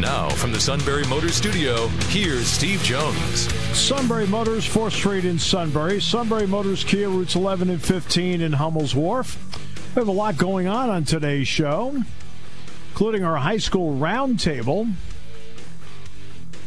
[0.00, 3.52] Now, from the Sunbury Motors Studio, here's Steve Jones.
[3.76, 6.00] Sunbury Motors, 4th Street in Sunbury.
[6.00, 9.36] Sunbury Motors Kia, routes 11 and 15 in Hummel's Wharf.
[9.96, 12.00] We have a lot going on on today's show,
[12.90, 14.92] including our high school roundtable.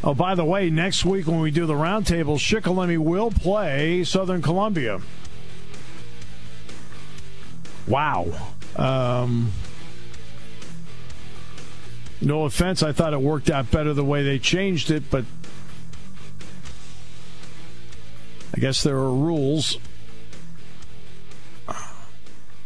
[0.04, 4.42] Oh, by the way, next week when we do the roundtable, Shikellamy will play Southern
[4.42, 5.00] Columbia.
[7.88, 8.28] Wow.
[8.76, 9.54] Um,
[12.22, 15.26] no offense, I thought it worked out better the way they changed it, but
[18.56, 19.78] I guess there are rules.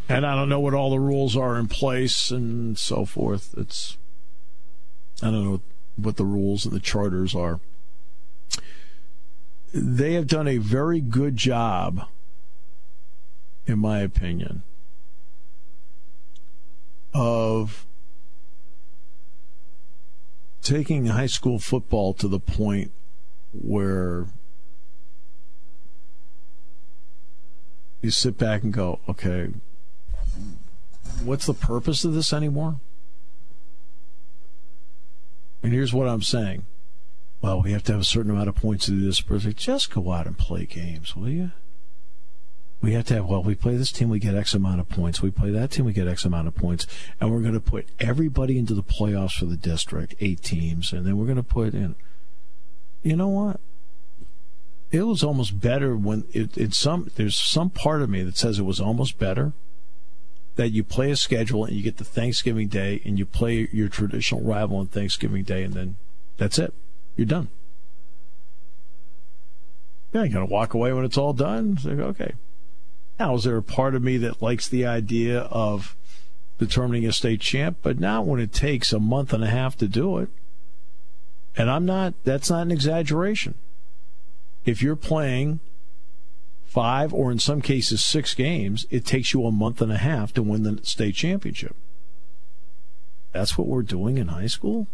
[0.07, 3.55] And I don't know what all the rules are in place and so forth.
[3.57, 3.97] It's
[5.21, 5.61] I don't know
[5.95, 7.59] what the rules and the charters are.
[9.73, 12.07] They have done a very good job,
[13.65, 14.63] in my opinion,
[17.13, 17.85] of
[20.65, 22.91] taking high school football to the point
[23.53, 24.25] where
[28.01, 29.49] you sit back and go, okay,
[31.23, 32.79] what's the purpose of this anymore?
[35.61, 36.65] And here's what I'm saying.
[37.41, 39.21] Well, we have to have a certain amount of points to do this.
[39.53, 41.51] Just go out and play games, will you?
[42.81, 45.21] We have to have, well, we play this team, we get X amount of points.
[45.21, 46.85] We play that team, we get X amount of points.
[47.19, 50.93] And we're going to put everybody into the playoffs for the district, eight teams.
[50.93, 51.95] And then we're going to put in,
[53.01, 53.59] you know what?
[54.91, 58.59] It was almost better when it, it's some, there's some part of me that says
[58.59, 59.53] it was almost better
[60.55, 63.89] that you play a schedule and you get the Thanksgiving Day and you play your
[63.89, 65.95] traditional rival on Thanksgiving Day and then
[66.37, 66.73] that's it.
[67.15, 67.49] You're done.
[70.13, 71.77] Yeah, you're going to walk away when it's all done.
[71.85, 72.33] Okay,
[73.19, 75.95] now, is there a part of me that likes the idea of
[76.57, 77.77] determining a state champ?
[77.81, 80.29] But not when it takes a month and a half to do it.
[81.57, 83.55] And I'm not, that's not an exaggeration.
[84.65, 85.59] If you're playing
[86.65, 90.33] five or in some cases six games, it takes you a month and a half
[90.33, 91.75] to win the state championship.
[93.31, 94.87] That's what we're doing in high school?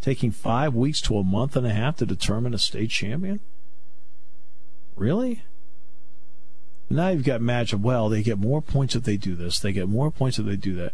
[0.00, 3.40] Taking five weeks to a month and a half to determine a state champion?
[4.94, 5.42] Really?
[6.88, 7.80] Now you've got matchup.
[7.80, 9.58] Well, they get more points if they do this.
[9.58, 10.92] They get more points if they do that.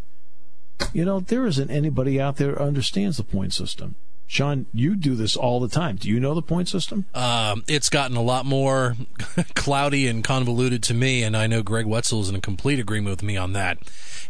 [0.93, 3.95] You know, there isn't anybody out there understands the point system.
[4.27, 5.97] Sean, you do this all the time.
[5.97, 7.05] Do you know the point system?
[7.15, 8.97] Um, it's gotten a lot more
[9.55, 13.23] cloudy and convoluted to me, and I know Greg Wetzel is in complete agreement with
[13.23, 13.77] me on that.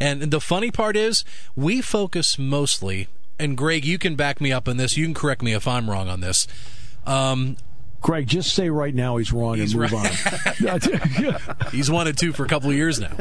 [0.00, 1.24] And the funny part is,
[1.54, 3.06] we focus mostly,
[3.38, 4.96] and Greg, you can back me up on this.
[4.96, 6.48] You can correct me if I'm wrong on this.
[7.06, 7.56] Um,
[8.02, 10.60] Greg, just say right now he's wrong he's and move right.
[10.60, 11.40] on.
[11.70, 13.12] he's wanted to for a couple of years now.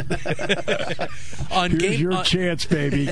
[1.51, 3.07] on Here's game, your on, chance, baby.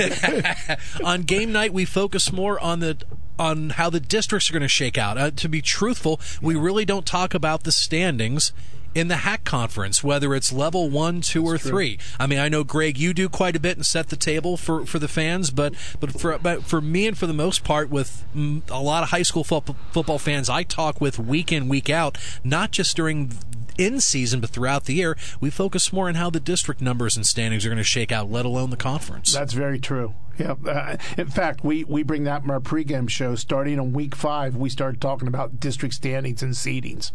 [1.04, 2.98] on game night, we focus more on the
[3.38, 5.18] on how the districts are going to shake out.
[5.18, 8.52] Uh, to be truthful, we really don't talk about the standings
[8.96, 11.72] in the HAC conference, whether it's level one, two, That's or true.
[11.72, 12.00] three.
[12.20, 14.86] I mean, I know Greg, you do quite a bit and set the table for,
[14.86, 18.26] for the fans, but but for but for me and for the most part, with
[18.70, 22.18] a lot of high school fo- football fans, I talk with week in week out,
[22.44, 23.32] not just during
[23.78, 27.26] in season, but throughout the year, we focus more on how the district numbers and
[27.26, 29.32] standings are going to shake out, let alone the conference.
[29.32, 30.16] That's very true.
[30.38, 30.56] Yeah.
[30.66, 33.36] Uh, in fact, we, we bring that in our pregame show.
[33.36, 37.12] Starting on week five, we start talking about district standings and seedings.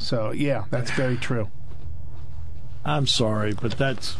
[0.00, 1.50] So yeah, that's very true.
[2.84, 4.16] I'm sorry, but that's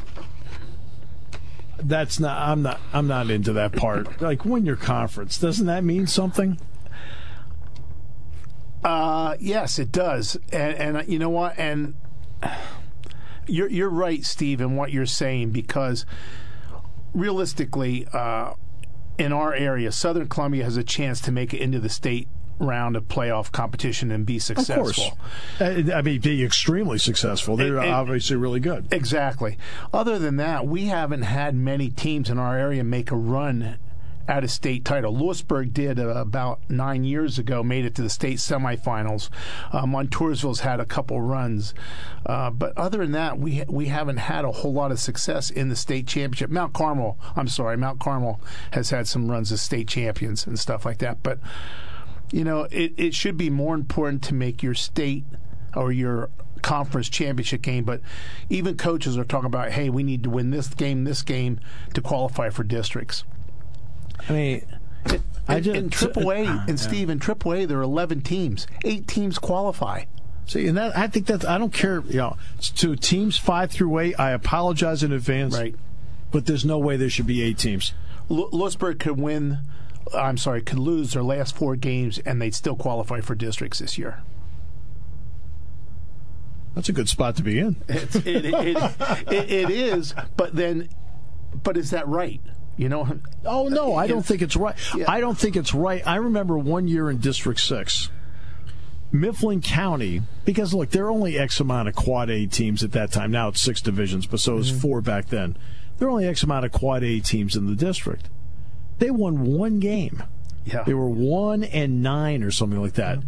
[1.83, 4.21] that's not I'm not I'm not into that part.
[4.21, 5.39] Like win your conference.
[5.39, 6.61] Doesn't that mean something?
[8.85, 10.37] Uh yes, it does.
[10.53, 11.59] And and you know what?
[11.59, 11.95] And
[13.47, 16.05] you're you're right, Steve, in what you're saying because
[17.15, 18.55] realistically, uh,
[19.19, 22.29] in our area, Southern Columbia has a chance to make it into the state
[22.61, 24.87] round of playoff competition and be successful.
[24.87, 25.19] Of
[25.59, 25.91] course.
[25.91, 27.57] Uh, I mean, be extremely successful.
[27.57, 28.93] They're and, and, obviously really good.
[28.93, 29.57] Exactly.
[29.93, 33.79] Other than that, we haven't had many teams in our area make a run
[34.31, 35.13] at a state title.
[35.17, 39.29] Lewisburg did uh, about nine years ago, made it to the state semifinals.
[39.73, 41.75] Uh, Montoursville's had a couple runs,
[42.27, 45.69] uh, but other than that, we we haven't had a whole lot of success in
[45.69, 46.49] the state championship.
[46.49, 48.41] Mount Carmel, I'm sorry, Mount Carmel
[48.71, 51.41] has had some runs as state champions and stuff like that, but
[52.33, 55.25] You know, it, it should be more important to make your state
[55.75, 56.31] or your
[56.63, 58.01] conference championship game, but
[58.49, 61.59] even coaches are talking about, hey, we need to win this game, this game
[61.95, 63.25] to qualify for districts.
[64.29, 64.67] I mean,
[65.07, 66.65] In, I just- in AAA, Yeah.
[66.69, 68.67] and Steve, in AAA, there are 11 teams.
[68.85, 70.05] Eight teams qualify.
[70.47, 72.03] see, and that I think that's I don't care.
[72.07, 72.37] You know,
[72.77, 75.57] to teams five through eight, I apologize in advance.
[75.57, 75.75] Right.
[76.31, 77.93] But there's no way there should be eight teams.
[78.31, 79.59] L- Lewisburg could win,
[80.15, 83.99] I'm sorry, could lose their last four games, and they'd still qualify for districts this
[83.99, 84.23] year.
[86.75, 87.77] That's a good spot to be in.
[87.89, 88.45] It, it,
[89.33, 90.89] it, it is, but then,
[91.63, 92.41] but is that right?
[92.77, 94.75] You know, Oh no, I don't think it's right.
[94.97, 95.05] Yeah.
[95.09, 96.07] I don't think it's right.
[96.07, 98.09] I remember one year in District Six,
[99.13, 103.13] Mifflin County, because look, there are only X amount of Quad A teams at that
[103.13, 103.33] time.
[103.33, 104.81] Now it's six divisions, but so it was mm-hmm.
[104.81, 105.59] four back then.
[105.99, 108.31] There are only X amount of Quad A teams in the district.
[109.01, 110.23] They won one game.
[110.65, 113.19] yeah, They were one and nine or something like that,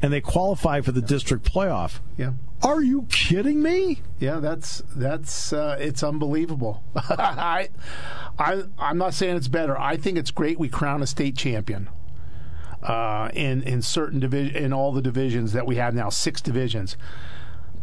[0.00, 1.98] and they qualified for the district playoff.
[2.16, 2.32] yeah.
[2.62, 4.02] Are you kidding me?
[4.20, 6.84] Yeah, that's that's uh, it's unbelievable.
[6.94, 7.70] I,
[8.38, 9.76] I I'm not saying it's better.
[9.76, 11.88] I think it's great we crown a state champion.
[12.80, 16.96] Uh, in in certain division in all the divisions that we have now, six divisions.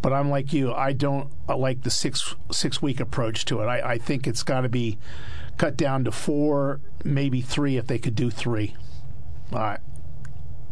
[0.01, 0.73] But I'm like you.
[0.73, 3.65] I don't uh, like the six six week approach to it.
[3.65, 4.97] I, I think it's got to be
[5.59, 8.75] cut down to four, maybe three, if they could do three.
[9.53, 9.77] Uh,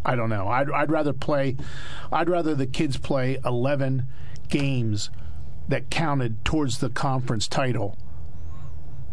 [0.04, 0.48] I don't know.
[0.48, 1.57] I'd, I'd rather play.
[2.12, 4.07] I'd rather the kids play eleven
[4.50, 5.12] games
[5.68, 7.98] that counted towards the conference title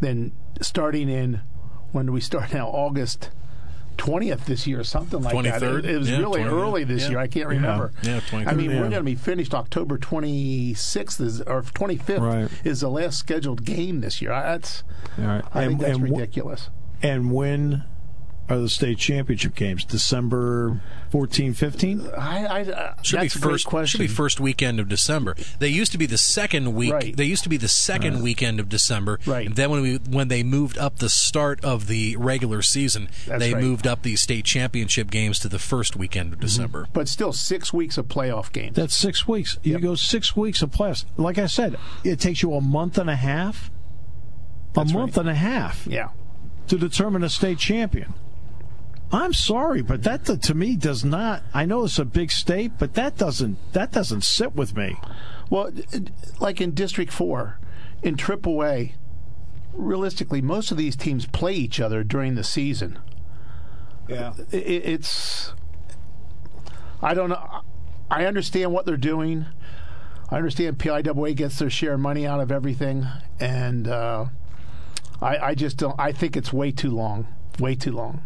[0.01, 0.33] than
[0.63, 1.41] starting in
[1.91, 2.69] when do we start now?
[2.69, 3.31] August
[3.97, 5.61] twentieth this year, or something like that.
[5.63, 5.79] 23rd?
[5.81, 6.53] It, it was Yeah, really 20th.
[6.53, 7.09] early this Yeah.
[7.11, 7.19] year.
[7.21, 7.93] I can't remember.
[8.03, 8.47] Yeah, 23rd.
[8.49, 8.77] I mean, Yeah.
[8.77, 12.49] we're going to be finished October twenty sixth is or twenty fifth Right.
[12.65, 14.33] is the last scheduled game this year.
[14.33, 14.83] I, that's
[15.19, 15.43] right.
[15.55, 16.71] I think that's wh- ridiculous.
[17.03, 17.85] and when
[18.49, 19.85] are the state championship games?
[19.85, 22.11] December 14, 15?
[22.17, 23.67] I, I, uh, Should that's be a great first.
[23.67, 23.99] question.
[23.99, 25.35] Should be first weekend of December.
[25.61, 26.93] They used to be the second week.
[26.93, 27.17] Right.
[27.17, 29.19] They used to be the second weekend of December.
[29.25, 29.47] Right.
[29.47, 33.39] And then when we when they moved up the start of the regular season, That's
[33.41, 33.63] they right.
[33.63, 36.87] moved up the state championship games to the first weekend of December.
[36.93, 38.77] but still six weeks of playoff games.
[38.77, 39.59] That's six weeks.
[39.63, 39.81] You Yep.
[39.83, 41.05] go six weeks of playoffs.
[41.17, 43.71] Like I said, it takes you a month and a half.
[44.77, 45.19] A month right.
[45.19, 46.09] and a half yeah.
[46.67, 48.13] to determine a state champion.
[49.15, 51.43] I'm sorry, but that to- to me does not.
[51.55, 54.97] I know it's a big state, but that doesn't that doesn't sit with me.
[55.51, 55.71] Well,
[56.41, 57.59] like in District 4,
[58.03, 58.95] in AAA,
[59.73, 62.99] realistically, most of these teams play each other during the season.
[64.09, 64.33] Yeah.
[64.53, 65.53] I- I- It's.
[67.03, 67.61] I don't know.
[68.11, 69.47] I understand what they're doing.
[70.31, 73.07] I understand PIAA gets their share of money out of everything.
[73.39, 74.27] And uh,
[75.21, 75.95] I, I just don't.
[75.99, 77.29] I think it's way too long.
[77.61, 78.23] Way too long.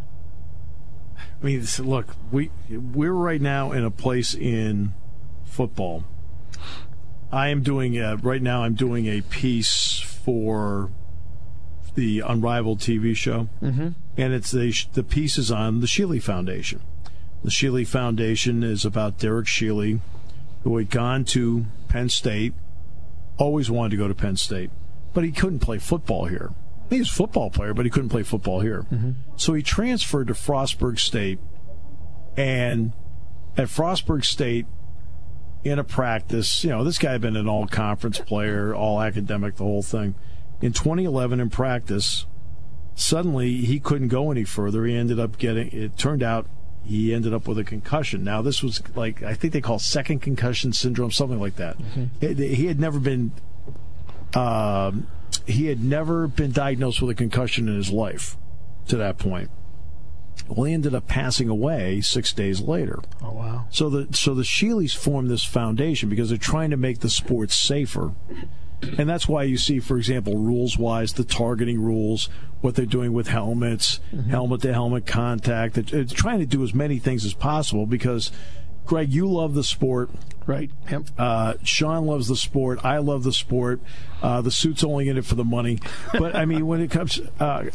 [1.41, 4.93] I mean, look, we we're right now in a place in
[5.45, 6.05] football.
[7.31, 8.65] I am doing a, right now.
[8.65, 10.91] I'm doing a piece for
[11.95, 13.89] the Unrivaled TV show, mm-hmm.
[14.17, 16.81] and it's the the piece is on the Sheely Foundation.
[17.45, 20.01] The Sheely Foundation is about Derek Sheely,
[20.65, 22.55] who had gone to Penn State,
[23.37, 24.71] always wanted to go to Penn State,
[25.15, 26.51] but he couldn't play football here.
[26.91, 28.87] He was a football player, but he couldn't play football here.
[29.37, 31.39] So he transferred to Frostburg State,
[32.37, 32.93] and
[33.57, 34.67] at Frostburg State,
[35.65, 39.57] in a practice, you know, this guy had been an all conference player, all academic,
[39.57, 40.15] the whole thing.
[40.63, 42.27] In 2011, in practice,
[42.95, 44.85] suddenly he couldn't go any further.
[44.87, 46.47] He ended up getting, it turned out
[46.85, 48.23] he ended up with a concussion.
[48.25, 51.77] Now, this was like, I think they call second concussion syndrome, something like that.
[52.21, 53.33] It- he had never been,
[54.35, 55.07] um,
[55.49, 58.37] he had never been diagnosed with a concussion in his life
[58.87, 59.51] to that point.
[60.47, 63.01] Well, he ended up passing away six days later.
[63.23, 63.67] Oh, wow.
[63.71, 67.51] So the so the Sheelys formed this foundation because they're trying to make the sport
[67.51, 68.15] safer.
[68.97, 72.29] And that's why you see, for example, rules wise, the targeting rules,
[72.61, 73.99] what they're doing with helmets,
[74.31, 75.77] helmet to helmet contact.
[75.77, 78.31] It's trying to do as many things as possible because,
[78.89, 80.11] Greg, you love the sport.
[80.47, 80.71] Right.
[80.91, 81.03] Yep.
[81.19, 82.83] Uh, Sean loves the sport.
[82.83, 83.81] I love the sport.
[84.23, 85.79] Uh, the suit's only in it for the money.
[86.19, 87.67] But I mean, when it comes, uh,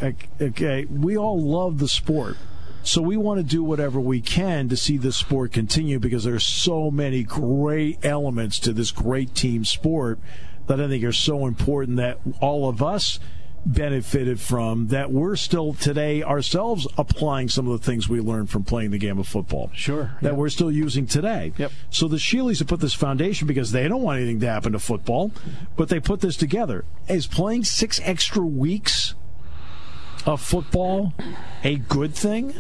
[0.42, 2.38] okay, we all love the sport.
[2.82, 6.46] So we want to do whatever we can to see this sport continue because there's
[6.46, 10.18] so many great elements to this great team sport
[10.66, 13.20] that I think are so important that all of us
[13.66, 18.64] benefited from that we're still today ourselves applying some of the things we learned from
[18.64, 19.70] playing the game of football.
[19.74, 21.54] Sure, That we're still using today.
[21.58, 21.72] Yep.
[21.90, 24.80] So the Sheelys have put this foundation because they don't want anything to happen to
[24.80, 25.32] football,
[25.76, 26.86] but they put this together.
[27.08, 29.16] Is playing six extra weeks
[30.26, 31.14] of football
[31.64, 32.54] a good thing?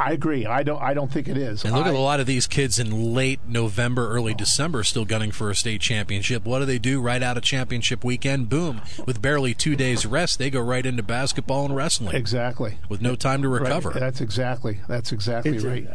[0.00, 0.46] I agree.
[0.46, 0.80] I don't.
[0.80, 1.64] I don't think it is.
[1.64, 5.04] And look I, at a lot of these kids in late November, early December, still
[5.04, 6.44] gunning for a state championship.
[6.44, 8.48] What do they do right out of championship weekend?
[8.48, 8.80] Boom!
[9.06, 12.16] With barely two days rest, they go right into basketball and wrestling.
[12.16, 12.78] Exactly.
[12.88, 13.90] With no time to recover.
[13.90, 14.00] Right.
[14.00, 14.80] That's exactly.
[14.88, 15.86] That's exactly It's- right.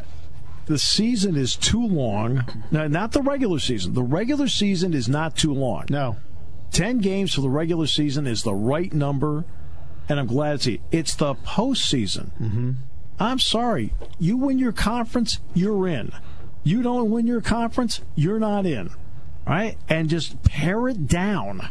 [0.68, 2.44] The season is too long.
[2.72, 3.94] No, not the regular season.
[3.94, 5.86] The regular season is not too long.
[5.90, 6.18] No.
[6.72, 9.46] 10 games for the regular season is the right number,
[10.10, 10.82] and I'm glad to see it.
[10.92, 12.32] It's the postseason.
[12.42, 12.72] Mm-hmm.
[13.20, 13.94] I'm sorry.
[14.20, 16.12] You win your conference, you're in.
[16.64, 18.90] You don't win your conference, you're not in.
[19.48, 19.78] Right?
[19.88, 21.70] And just pare it down.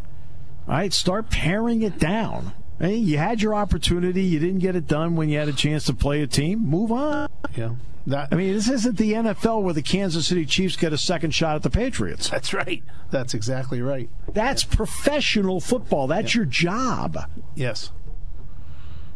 [0.66, 0.92] Right?
[0.92, 2.52] Start paring it down.
[2.78, 4.22] Hey, you had your opportunity.
[4.22, 6.58] You didn't get it done when you had a chance to play a team.
[6.68, 7.28] Move on.
[7.56, 7.70] Yeah.
[8.06, 8.28] That.
[8.32, 11.56] I mean, this isn't the NFL where the Kansas City Chiefs get a second shot
[11.56, 12.28] at the Patriots.
[12.28, 12.82] that's right.
[13.10, 14.10] That's exactly right.
[14.32, 16.06] That's professional football.
[16.06, 17.16] That's your job.
[17.54, 17.92] Yes.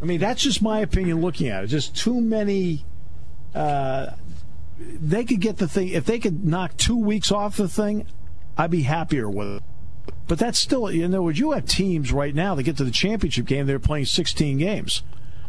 [0.00, 1.66] I mean, that's just my opinion looking at it.
[1.68, 2.84] Just too many.
[3.54, 4.12] Uh,
[4.78, 5.88] they could get the thing.
[5.88, 8.06] If they could knock two weeks off the thing,
[8.56, 9.62] I'd be happier with it.
[10.28, 12.90] But that's still, you know, would you have teams right now that get to the
[12.90, 15.02] championship game, they're playing 16 games.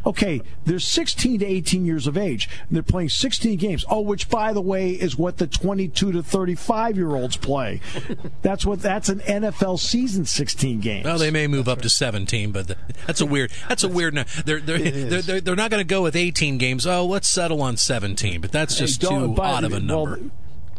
[0.06, 3.84] Okay, they're 16 to 18 years of age, and they're playing 16 games.
[3.90, 7.82] Oh, which, by the way, is what the 22 to 35 year olds play.
[8.42, 11.06] That's what that's an NFL season, 16 games.
[11.06, 12.76] Well, they may move up to 17, but
[13.06, 13.52] that's a weird.
[13.68, 14.16] That's a weird.
[14.46, 16.88] They're they're they're, they're, they're not going to go with 18 games.
[16.88, 18.42] Oh, let's settle on 17.
[18.42, 20.20] But that's just too odd of a number.
[20.20, 20.32] Well,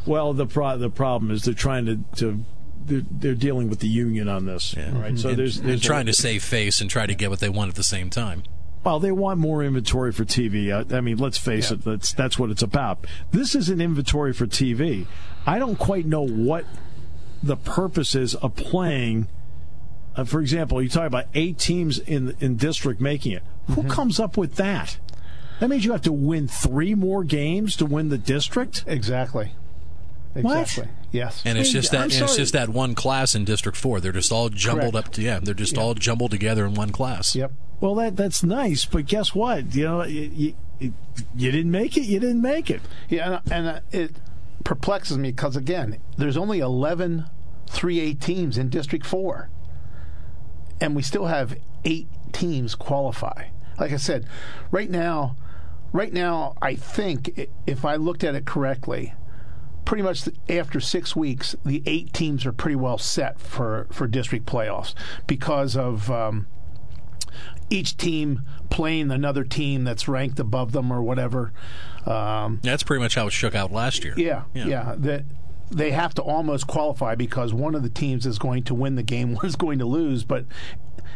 [0.06, 2.44] well the pro- the problem is they're trying to, to
[2.84, 4.74] they're, they're dealing with the union on this.
[4.76, 4.98] Yeah.
[4.98, 5.18] Right.
[5.18, 7.68] So and, there's, there's trying to save face and try to get what they want
[7.68, 8.44] at the same time.
[8.82, 10.72] Well, they want more inventory for TV.
[10.72, 11.84] I, I mean, let's face it.
[11.84, 13.06] That's that's what it's about.
[13.30, 15.06] This is an inventory for TV.
[15.46, 16.64] I don't quite know what
[17.42, 19.28] the purpose is of playing.
[20.16, 23.42] Uh, for example, you talk about eight teams in in district making it.
[23.68, 23.90] Who Mm-hmm.
[23.90, 24.98] comes up with that?
[25.60, 28.84] That means you have to win three more games to win the district.
[28.86, 29.52] Exactly.
[30.32, 30.58] What?
[30.62, 30.88] Exactly.
[31.12, 31.42] Yes.
[31.44, 34.00] And it's just that and it's just that one class in District Four.
[34.00, 35.08] They're just all jumbled Correct.
[35.08, 35.38] up to yeah.
[35.42, 37.36] They're just all jumbled together in one class.
[37.36, 37.52] Yep.
[37.80, 39.74] Well, that that's nice, but guess what?
[39.74, 40.94] You know, you, you,
[41.34, 42.02] you didn't make it.
[42.02, 42.82] You didn't make it.
[43.08, 44.16] Yeah, and, and uh, it
[44.64, 47.24] perplexes me because again, there's only 11
[47.68, 49.48] 3A teams in District Four,
[50.80, 53.48] and we still have eight teams qualify.
[53.78, 54.26] Like I said,
[54.70, 55.36] right now,
[55.92, 59.14] right now, I think if I looked at it correctly,
[59.86, 64.44] pretty much after six weeks, the eight teams are pretty well set for for district
[64.44, 64.94] playoffs
[65.26, 66.10] because of.
[66.10, 66.46] Um,
[67.68, 71.52] each team playing another team that's ranked above them or whatever.
[72.06, 74.14] Um, That's pretty much how it shook out last year.
[74.16, 74.94] yeah, yeah.
[74.96, 75.24] That
[75.70, 79.02] they have to almost qualify because one of the teams is going to win the
[79.02, 80.44] game, one is going to lose, but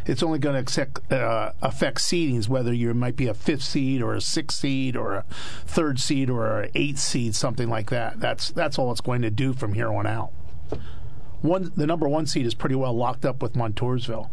[0.05, 4.01] it's only going to accept, uh, affect seedings, whether you might be a fifth seed
[4.01, 5.25] or a sixth seed or a
[5.65, 8.19] third seed or an eighth seed, something like that.
[8.19, 10.31] That's that's all it's going to do from here on out.
[11.41, 14.29] One, the number one seed is pretty well locked up with Montoursville.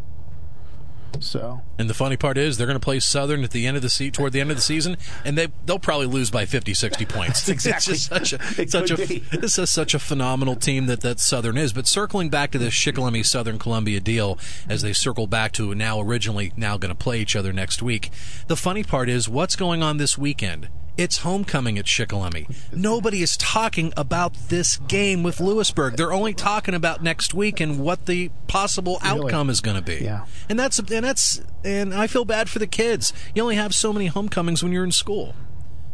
[1.20, 3.82] So And the funny part is they're going to play Southern at the end of
[3.82, 6.74] the se- toward the end of the season, and they they'll probably lose by 50,
[6.74, 7.48] 60 points.
[7.48, 7.94] exactly.
[7.94, 8.96] It's just such a such a
[9.36, 11.72] this is such a phenomenal team that that Southern is.
[11.72, 14.38] But circling back to this Shikellamy Southern Columbia deal,
[14.68, 18.10] as they circle back to now originally now going to play each other next week.
[18.48, 20.68] The funny part is what's going on this weekend.
[20.96, 22.54] It's homecoming at Shikellamy.
[22.72, 25.96] Nobody is talking about this game with Lewisburg.
[25.96, 30.04] They're only talking about next week and what the possible outcome is going to be.
[30.04, 30.26] Yeah.
[30.50, 33.12] And that's and that's and I feel bad for the kids.
[33.34, 35.34] You only have so many homecomings when you're in school.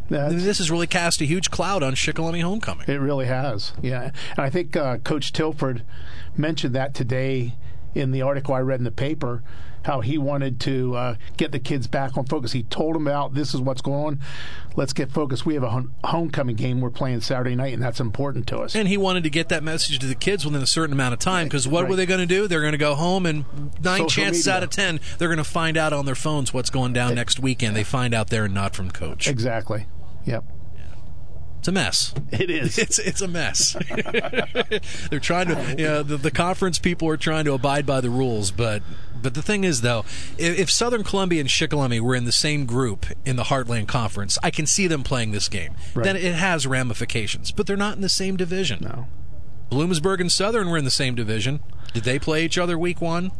[0.09, 2.85] That's, this has really cast a huge cloud on Shikellamy homecoming.
[2.87, 4.11] It really has, yeah.
[4.31, 5.83] And I think uh, Coach Tilford
[6.35, 7.53] mentioned that today
[7.93, 9.43] in the article I read in the paper,
[9.83, 12.51] how he wanted to uh, get the kids back on focus.
[12.51, 14.19] He told them about this is what's going on.
[14.75, 15.45] Let's get focused.
[15.45, 18.75] We have a hom- homecoming game we're playing Saturday night, and that's important to us.
[18.75, 21.19] And he wanted to get that message to the kids within a certain amount of
[21.19, 21.89] time because what Right.
[21.89, 22.47] were they going to do?
[22.47, 23.45] They're going to go home and
[23.83, 24.57] nine Social chances media.
[24.57, 27.39] out of ten they're going to find out on their phones what's going down next
[27.39, 27.75] weekend.
[27.75, 29.27] They find out there and not from coach.
[29.27, 29.87] exactly.
[30.25, 30.45] Yep.
[31.59, 32.13] It's a mess.
[32.31, 32.77] It is.
[32.79, 33.75] It's it's a mess.
[35.09, 38.09] They're trying to, you know, the, the conference people are trying to abide by the
[38.09, 38.81] rules, but
[39.21, 40.05] but the thing is though,
[40.37, 44.37] if, if Southern Columbia and Shikellamy were in the same group in the Heartland Conference,
[44.41, 45.73] I can see them playing this game.
[45.93, 46.03] Right.
[46.05, 48.79] Then it has ramifications, but they're not in the same division.
[48.81, 49.07] no.
[49.69, 51.59] Bloomsburg and Southern were in the same division.
[51.93, 53.31] Did they play each other week one?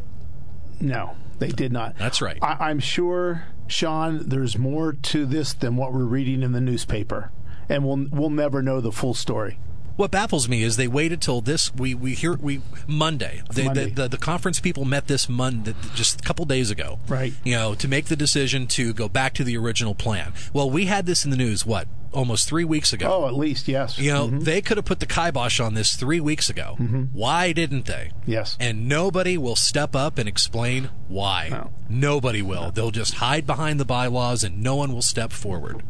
[0.80, 1.98] No, they did not.
[1.98, 2.38] That's right.
[2.42, 7.32] I, I'm sure, Sean, there's more to this than what we're reading in the newspaper,
[7.70, 9.58] and we'll we'll never know the full story.
[9.96, 13.42] What baffles me is they waited till this we we hear we Monday.
[13.54, 13.90] They, Monday.
[13.90, 17.00] The, the the conference people met this Monday just a couple days ago.
[17.10, 17.34] Right.
[17.44, 20.34] You know to make the decision to go back to the original plan.
[20.54, 23.08] Well, we had this in the news what almost three weeks ago.
[23.12, 24.00] Oh, at least yes.
[24.00, 24.40] You know, mm-hmm.
[24.40, 26.78] they could have put the kibosh on this three weeks ago.
[26.80, 27.04] Mm-hmm.
[27.12, 28.12] Why didn't they?
[28.26, 28.56] Yes.
[28.58, 31.50] And nobody will step up and explain why.
[31.52, 31.72] No.
[31.90, 32.72] Nobody will.
[32.72, 35.84] They'll just hide behind the bylaws and no one will step forward.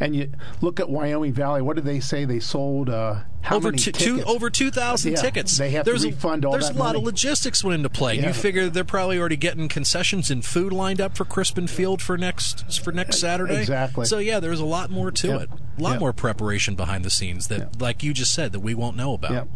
[0.00, 1.62] And you look at Wyoming Valley.
[1.62, 2.24] What did they say?
[2.24, 5.56] They sold uh, how over many two, two over 2,000 Yeah, tickets.
[5.56, 6.98] they have to there's refund a, all that There's that a lot money.
[6.98, 8.16] of logistics went into play.
[8.16, 8.28] Yeah.
[8.28, 12.18] You figure they're probably already getting concessions and food lined up for Crispin Field for
[12.18, 13.60] next for next Saturday.
[13.60, 14.04] exactly.
[14.06, 15.48] So yeah, there's a lot more to it.
[15.78, 18.96] A lot more preparation behind the scenes that, like you just said, that we won't
[18.96, 19.48] know about.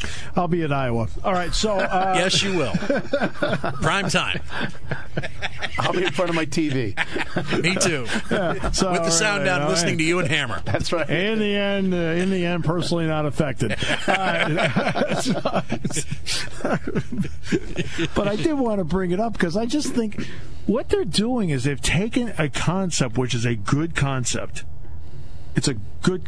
[0.00, 0.10] Yep.
[0.36, 1.08] I'll be at Iowa.
[1.24, 2.72] All right, so uh, Yes, you will.
[3.82, 4.40] Prime time.
[5.78, 6.96] I'll be in front of my TV.
[7.62, 8.06] Me too.
[8.72, 10.60] so, With the sound down, listening to you and Hammer.
[10.64, 11.08] That's right.
[11.08, 13.76] In the end, uh, in the end, personally not affected.
[14.06, 15.62] Uh,
[18.14, 20.26] but I did want to bring it up because I just think
[20.66, 24.64] what they're doing is they've taken a concept which is a good concept.
[25.58, 26.22] It's a good.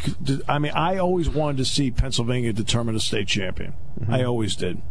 [0.49, 3.75] I mean, I always wanted to see Pennsylvania determine a state champion.
[4.01, 4.13] Mm-hmm.
[4.13, 4.83] I always did.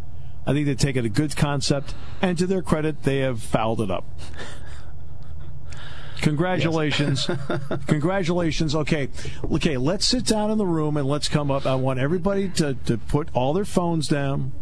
[0.48, 3.92] I think they've it a good concept, and to their credit, they have fouled it
[3.92, 4.06] up.
[6.22, 7.30] Congratulations.
[7.88, 8.76] Congratulations.
[8.76, 9.10] Okay.
[9.44, 11.66] Okay, let's sit down in the room and let's come up.
[11.66, 14.54] I want everybody to, to put all their phones down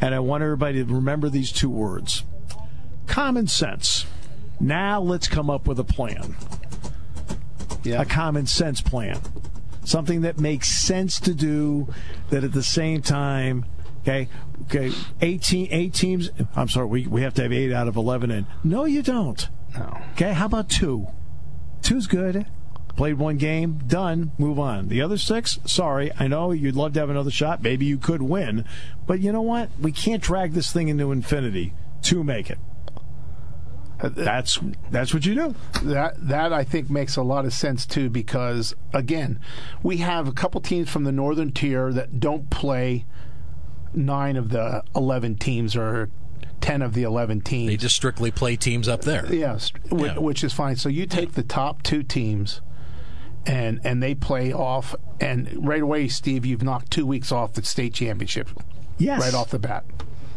[0.00, 2.24] and I want everybody to remember these two words.
[3.06, 4.06] Common sense.
[4.58, 6.36] Now let's come up with a plan.
[7.84, 8.02] Yeah.
[8.02, 9.18] A common sense plan.
[9.84, 11.88] Something that makes sense to do
[12.30, 13.64] that at the same time
[14.02, 14.28] Okay,
[14.62, 14.90] okay.
[15.20, 16.30] 18, eight teams.
[16.56, 18.46] I'm sorry, we, we have to have eight out of 11 in.
[18.64, 19.48] No, you don't.
[19.74, 20.00] No.
[20.12, 21.06] Okay, how about two?
[21.82, 22.46] Two's good.
[22.96, 24.88] Played one game, done, move on.
[24.88, 27.62] The other six, sorry, I know you'd love to have another shot.
[27.62, 28.64] Maybe you could win.
[29.06, 29.70] But you know what?
[29.80, 31.72] We can't drag this thing into infinity
[32.02, 32.58] to make it.
[34.02, 34.58] That's
[34.90, 35.54] that's what you do.
[35.84, 39.38] That that I think makes a lot of sense too because again,
[39.82, 43.04] we have a couple teams from the northern tier that don't play
[43.94, 46.10] nine of the eleven teams or
[46.60, 47.68] ten of the eleven teams.
[47.70, 49.26] They just strictly play teams up there.
[49.32, 50.18] Yes, Yeah.
[50.18, 50.76] which is fine.
[50.76, 52.60] So you take the top two teams,
[53.46, 57.62] and and they play off, and right away, Steve, you've knocked two weeks off the
[57.62, 58.48] state championship
[58.98, 59.20] Yes.
[59.20, 59.84] right off the bat.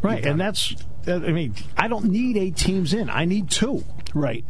[0.02, 0.76] Right, and that's
[1.08, 3.10] I mean, I don't need eight teams in.
[3.10, 3.84] I need two.
[4.14, 4.46] Right.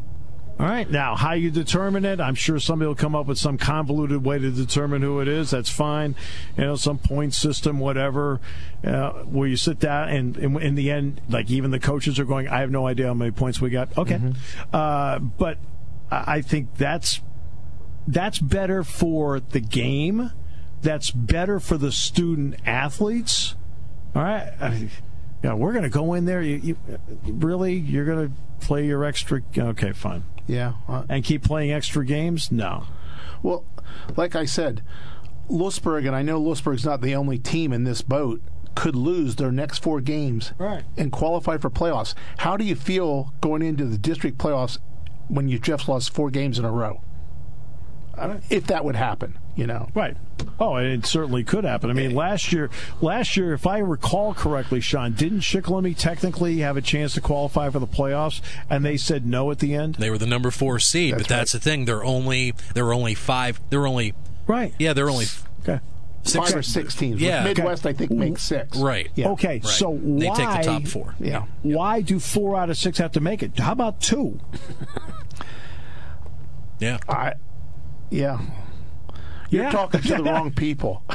[0.58, 0.90] All right.
[0.90, 4.40] Now, how you determine it, I'm sure somebody will come up with some convoluted way
[4.40, 5.52] to determine who it is.
[5.52, 6.16] That's fine.
[6.58, 8.40] You know, some point system, whatever,
[8.86, 12.26] uh, where you sit down and, and in the end, like even the coaches are
[12.26, 13.98] going, I have no idea how many points we got.
[13.98, 14.22] Okay.
[14.72, 15.58] Uh, but
[16.10, 17.20] I I think that's
[18.08, 20.32] that's better for the game.
[20.82, 23.56] That's better for the student athletes.
[24.16, 24.54] All right.
[24.62, 24.90] I,
[25.46, 26.42] yeah, we're going to go in there.
[26.42, 26.78] You, you
[27.34, 27.74] really?
[27.76, 29.42] You're going to play your extra?
[29.56, 30.24] Okay, fine.
[30.48, 30.74] Yeah.
[30.88, 32.52] Uh, And keep playing extra games?
[32.52, 32.86] No.
[33.44, 33.64] Well,
[34.18, 34.82] like I said,
[35.48, 38.42] Lewisburg, and I know Lewisburg's not the only team in this boat,
[38.74, 40.84] could lose their next four games Right.
[40.98, 42.16] and qualify for playoffs.
[42.38, 44.80] How do you feel going into the district playoffs
[45.28, 47.02] when you just lost four games in a row?
[48.50, 49.88] If that would happen, you know.
[49.94, 50.18] Right.
[50.60, 51.90] Oh, and it certainly could happen.
[51.90, 52.70] I mean, last year,
[53.02, 57.70] last year, if I recall correctly, Sean, didn't Shikellamy technically have a chance to qualify
[57.70, 59.96] for the playoffs, and they said no at the end?
[59.96, 61.86] They were the number four seed, but That's that's the thing.
[61.86, 63.60] They're only there were only five.
[63.70, 64.14] There were only
[64.48, 64.74] Right.
[64.78, 64.94] yeah.
[64.94, 65.26] There were only
[65.62, 65.80] Okay.
[66.24, 67.20] six Five or six teams.
[67.22, 67.44] Yeah.
[67.44, 68.78] Midd-West, I think, makes six.
[68.78, 69.10] Right.
[69.16, 69.30] Yeah.
[69.30, 69.62] Okay.
[69.64, 69.66] Right.
[69.66, 71.16] So they why take the top four.
[71.20, 71.46] Yeah.
[71.64, 73.58] Why do four out of six have to make it?
[73.58, 74.40] How about two?
[76.80, 76.98] Yeah.
[77.08, 77.34] I,
[78.10, 78.40] yeah.
[79.50, 79.72] You're Yeah.
[79.72, 81.04] talking to the wrong people.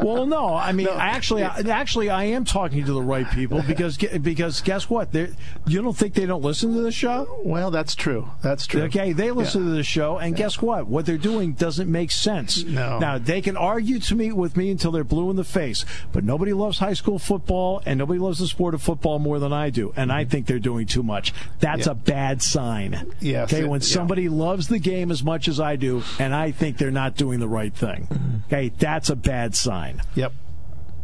[0.00, 3.98] Well, no, I mean, actually, I, actually, I am talking to the right people because
[4.22, 5.12] because guess what?
[5.12, 5.28] They're,
[5.66, 7.40] you don't think they don't listen to the show?
[7.44, 8.30] well, that's true.
[8.42, 8.82] That's true.
[8.84, 10.86] Okay, they listen to the show, and guess what?
[10.86, 12.64] What they're doing doesn't make sense.
[12.64, 12.98] No.
[12.98, 16.24] Now they can argue to me with me until they're blue in the face, but
[16.24, 19.68] nobody loves high school football, and nobody loves the sport of football more than I
[19.70, 20.30] do, and I mm-hmm.
[20.30, 21.34] think they're doing too much.
[21.60, 21.92] That's Yeah.
[21.92, 23.12] a bad sign.
[23.20, 23.86] Yes, Okay, when yeah.
[23.86, 27.40] somebody loves the game as much as I do, and I think they're not doing
[27.40, 28.08] the right thing.
[28.10, 28.36] Mm-hmm.
[28.46, 30.02] Okay, that's a bad sign.
[30.14, 30.32] Yep.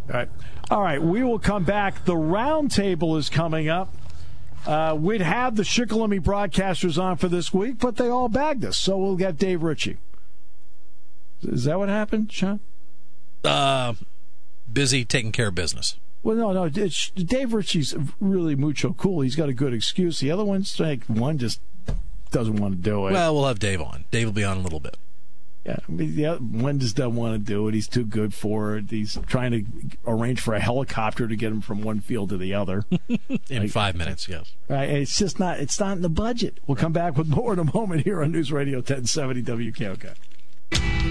[0.09, 0.29] All right.
[0.71, 1.03] All right.
[1.03, 2.05] We will come back.
[2.05, 3.95] The roundtable is coming up.
[4.67, 8.77] Uh, we'd have the Shikellamy broadcasters on for this week, but they all bagged us,
[8.77, 9.99] so we'll get Dave Ritchie.
[11.43, 12.59] Is that what happened, Sean?
[13.45, 13.95] Uh,
[14.73, 15.97] busy taking care of business.
[16.25, 16.65] Well, no, no.
[16.75, 19.21] It's, Dave Ritchie's really mucho cool.
[19.21, 20.19] He's got a good excuse.
[20.19, 21.61] The other one's like one just
[22.33, 23.13] doesn't want to do it.
[23.13, 24.07] Well, we'll have Dave on.
[24.11, 24.97] Dave will be on in a little bit.
[25.67, 27.75] Yeah, I mean, yeah, Wenders doesn't want to do it.
[27.75, 28.91] He's too good for it.
[28.91, 29.65] He's trying to
[30.07, 32.85] arrange for a helicopter to get him from one field to the other.
[33.51, 34.53] In like, five minutes, yes.
[34.69, 35.59] Right, it's just not.
[35.59, 36.61] It's not in the budget.
[36.69, 40.15] We'll come back with more in a moment here on News Radio 1070 WKOK.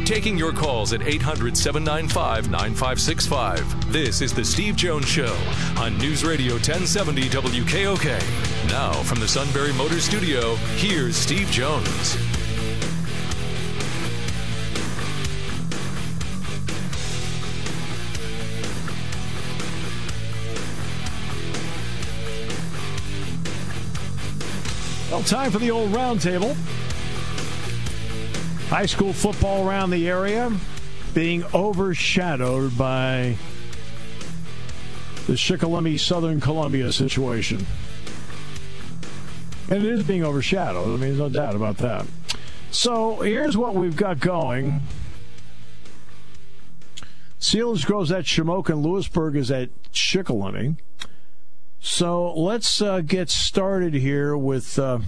[0.05, 3.91] Taking your calls at 800 795 9565.
[3.91, 5.35] This is The Steve Jones Show
[5.77, 8.69] on News Radio 1070 WKOK.
[8.69, 12.34] Now, from the Sunbury Motor Studio, here's Steve Jones.
[25.25, 26.55] Time for the old roundtable.
[28.69, 30.55] High school football around the area
[31.15, 33.35] being overshadowed by
[35.25, 37.65] the Shikellamy Southern Columbia situation.
[39.71, 40.85] And it is being overshadowed.
[40.85, 42.05] I mean, there's no doubt about that.
[42.69, 44.81] So here's what we've got going.
[47.39, 50.77] Selinsgrove at Shamokin, Lewisburg is at Shikellamy.
[51.85, 54.99] So let's uh, get started here with uh,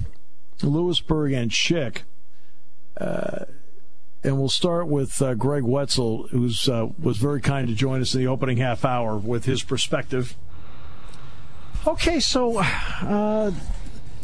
[0.61, 2.03] Lewisburg and Chick.
[2.95, 3.45] Uh,
[4.23, 8.13] and we'll start with uh, Greg Wetzel, who uh, was very kind to join us
[8.13, 10.35] in the opening half hour with his perspective.
[11.87, 13.51] Okay, so uh,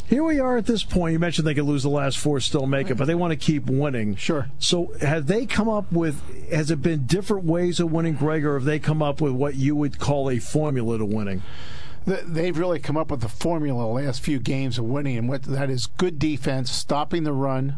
[0.06, 1.13] here we are at this point.
[1.13, 3.36] You mentioned they could lose the last four, still make it, but they want to
[3.36, 4.16] keep winning.
[4.16, 4.52] Sure.
[4.60, 6.22] So have they come up with?
[6.52, 9.56] Has it been different ways of winning, Greg, or have they come up with what
[9.56, 11.42] you would call a formula to winning?
[12.06, 15.44] They've really come up with the formula the last few games of winning, and what
[15.44, 17.78] that is good defense, stopping the run,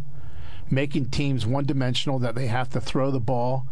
[0.70, 3.68] making teams one dimensional that they have to throw the ball.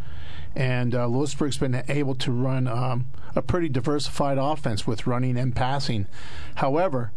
[0.56, 5.56] And uh, Lewisburg's been able to run um, a pretty diversified offense with running and
[5.56, 6.08] passing.
[6.56, 7.12] However,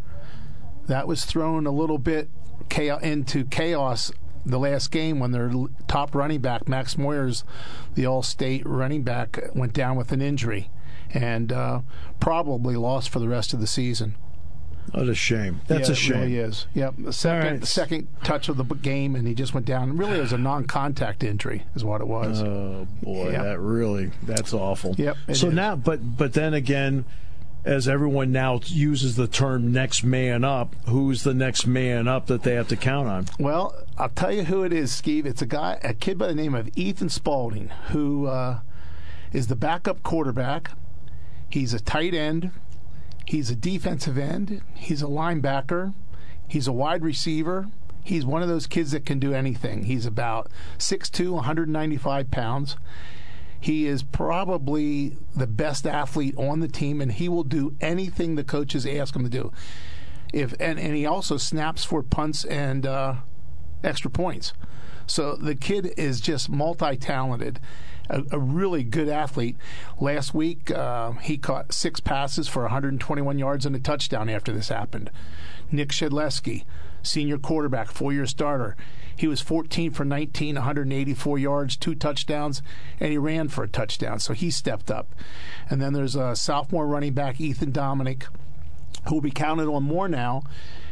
[0.86, 2.30] that was thrown a little bit
[2.70, 4.10] into chaos
[4.46, 5.50] the last game when their
[5.88, 7.42] top running back, Max Moyers,
[7.94, 10.70] the All State running back, went down with an injury
[11.12, 11.80] and uh,
[12.20, 14.16] probably lost for the rest of the season.
[14.92, 15.60] What a shame.
[15.66, 16.16] That's yeah, a shame.
[16.16, 16.66] It really is.
[16.74, 16.94] Yep.
[16.98, 17.60] The second, right.
[17.60, 19.96] the second touch of the game, and he just went down.
[19.96, 22.42] Really, it was a non-contact injury, is what it was.
[22.42, 23.42] Oh boy, yep.
[23.42, 24.94] that really that's awful.
[24.96, 25.16] Yep.
[25.32, 25.54] So is.
[25.54, 27.04] now, but but then again,
[27.64, 32.42] as everyone now uses the term "next man up," who's the next man up that
[32.42, 33.26] they have to count on?
[33.40, 35.26] Well, I'll tell you who it is, Steve.
[35.26, 38.60] It's a guy, a kid by the name of Ethan Spalding, who uh,
[39.32, 40.70] is the backup quarterback
[41.48, 42.50] He's a tight end.
[43.26, 44.62] He's a defensive end.
[44.74, 45.94] He's a linebacker.
[46.48, 47.68] He's a wide receiver.
[48.02, 49.84] He's one of those kids that can do anything.
[49.84, 52.76] He's about 6'2, 195 pounds.
[53.58, 58.44] He is probably the best athlete on the team, and he will do anything the
[58.44, 59.52] coaches ask him to do.
[60.32, 63.14] If and, and he also snaps for punts and uh,
[63.82, 64.52] extra points.
[65.06, 67.60] So the kid is just multi talented
[68.08, 69.56] a, a really good athlete.
[70.00, 74.68] Last week, uh, he caught six passes for 121 yards and a touchdown after this
[74.68, 75.10] happened.
[75.70, 76.64] Nick Shedleski,
[77.02, 78.76] senior quarterback, four year starter.
[79.18, 82.60] He was 14 for 19, 184 yards, two touchdowns,
[83.00, 84.20] and he ran for a touchdown.
[84.20, 85.14] So he stepped up.
[85.70, 88.26] And then there's a sophomore running back, Ethan Dominic,
[89.08, 90.42] who will be counted on more now.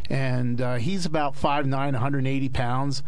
[0.09, 3.03] And uh, he's about 5'9, 180 pounds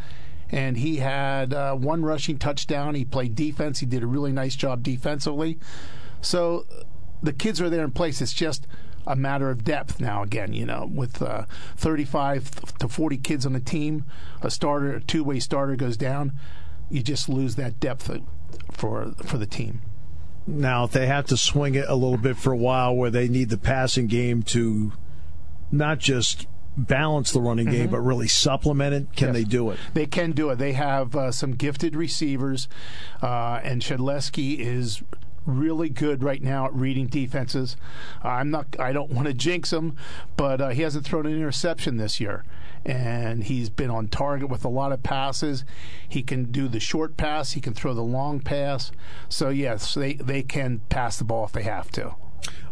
[0.51, 2.95] and he had uh, one rushing touchdown.
[2.95, 3.81] He played defense.
[3.81, 5.59] He did a really nice job defensively.
[6.21, 6.67] So
[7.23, 8.21] the kids are there in place.
[8.21, 8.67] It's just
[9.07, 10.23] a matter of depth now.
[10.23, 14.05] Again, you know, with uh, 35 to 40 kids on the team,
[14.43, 16.33] a starter, a two-way starter goes down,
[16.91, 18.11] you just lose that depth
[18.73, 19.83] for for the team.
[20.47, 23.27] Now, if they have to swing it a little bit for a while, where they
[23.27, 24.93] need the passing game to
[25.73, 27.93] not just balance the running game, mm-hmm.
[27.93, 29.17] but really supplement it?
[29.17, 29.37] Can yes.
[29.37, 29.79] they do it?
[29.95, 30.57] They can do it.
[30.57, 32.69] They have uh, some gifted receivers,
[33.23, 35.03] uh, and Shedleski is
[35.47, 37.77] really good right now at reading defenses.
[38.25, 38.79] Uh, I'm not.
[38.79, 39.97] I don't want to jinx him,
[40.37, 42.45] but uh, he hasn't thrown an interception this year,
[42.85, 45.65] and he's been on target with a lot of passes.
[46.09, 47.53] He can do the short pass.
[47.53, 48.93] He can throw the long pass.
[49.29, 52.17] So yes, they they can pass the ball if they have to.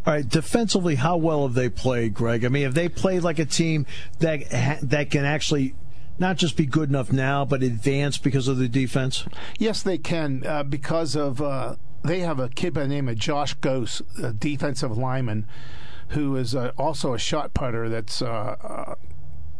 [0.07, 2.45] All right, defensively, how well have they played, Greg?
[2.45, 3.87] I mean, have they played like a team
[4.19, 5.75] that that can actually
[6.19, 9.25] not just be good enough now, but advance because of the defense?
[9.59, 13.17] Yes, they can uh, because of uh, they have a kid by the name of
[13.17, 15.47] Josh Gose, a defensive lineman,
[16.09, 17.89] who is uh, also a shot putter.
[17.89, 18.95] That's uh, uh,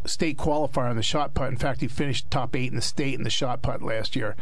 [0.05, 1.47] state qualifier on the shot put.
[1.47, 4.35] In fact, he finished top eight in the state in the shot put last year.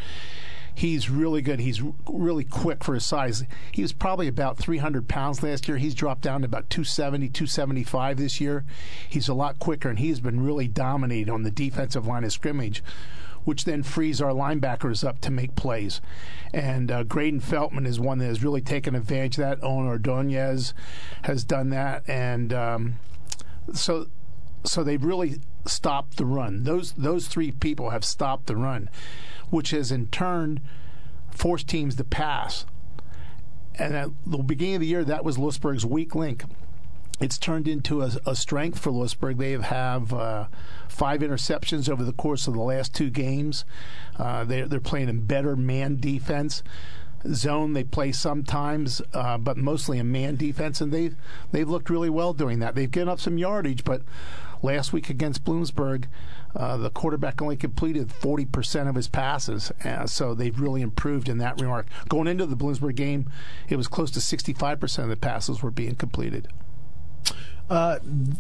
[0.76, 1.60] He's really good.
[1.60, 3.44] He's really quick for his size.
[3.72, 5.78] He was probably about 300 pounds last year.
[5.78, 8.66] He's dropped down to about 270, 275 this year.
[9.08, 12.84] He's a lot quicker, and he's been really dominated on the defensive line of scrimmage
[13.46, 16.02] which then frees our linebackers up to make plays.
[16.54, 19.64] And uh, Graydon Feltman is one that has really taken advantage of that.
[19.64, 20.74] Owen Ordonez
[21.24, 22.96] has done that, and um,
[23.74, 24.08] so
[24.64, 26.64] so they've really stopped the run.
[26.64, 28.90] Those those three people have stopped the run,
[29.50, 30.60] which has in turn
[31.32, 32.66] forced teams to pass.
[33.76, 36.44] And at the beginning of the year, that was Lewisburg's weak link.
[37.20, 39.38] It's turned into a, a strength for Lewisburg.
[39.38, 40.48] They have uh,
[40.88, 43.66] five interceptions over the course of the last two games.
[44.18, 46.64] Uh, they, they're playing in better man defense
[47.28, 51.16] zone they play sometimes, uh, but mostly a man defense, and they've
[51.52, 52.76] they've looked really well doing that.
[52.76, 54.02] They've given up some yardage, but
[54.62, 56.06] last week against Bloomsburg,
[56.56, 61.38] uh, the quarterback only completed 40% of his passes, uh, so they've really improved in
[61.40, 61.88] that remark.
[62.10, 63.30] Going into the Bloomsburg game,
[63.68, 66.48] it was close to 65% of the passes were being completed.
[67.74, 67.98] Uh,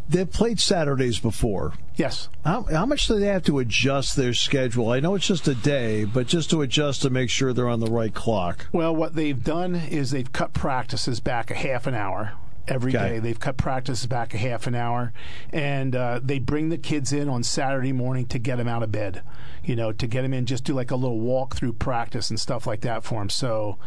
[0.07, 1.73] they've played Saturdays before.
[1.95, 2.29] Yes.
[2.45, 4.91] How, how, much do they have to adjust their schedule?
[4.91, 7.79] I know it's just a day, but just to adjust to make sure they're on
[7.79, 8.67] the right clock.
[8.71, 12.33] Well, what they've done is they've cut practices back a half an hour
[12.67, 13.13] every okay.
[13.13, 13.19] day.
[13.19, 15.13] They've cut practices back a half an hour,
[15.51, 18.91] and uh, they bring the kids in on Saturday morning to get them out of
[18.91, 19.23] bed.
[19.63, 22.39] You know, to get them in, just do like a little walk through practice and
[22.39, 23.31] stuff like that for them.
[23.31, 23.79] So